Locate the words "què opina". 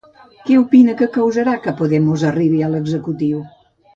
0.45-0.95